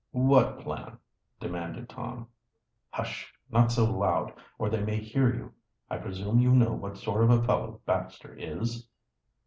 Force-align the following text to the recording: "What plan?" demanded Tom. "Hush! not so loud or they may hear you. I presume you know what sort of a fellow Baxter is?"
"What 0.13 0.57
plan?" 0.57 0.97
demanded 1.39 1.87
Tom. 1.87 2.25
"Hush! 2.89 3.31
not 3.51 3.71
so 3.71 3.85
loud 3.85 4.33
or 4.57 4.67
they 4.67 4.81
may 4.81 4.95
hear 4.97 5.31
you. 5.31 5.53
I 5.91 5.97
presume 5.99 6.39
you 6.39 6.55
know 6.55 6.73
what 6.73 6.97
sort 6.97 7.23
of 7.23 7.29
a 7.29 7.43
fellow 7.43 7.81
Baxter 7.85 8.33
is?" 8.33 8.87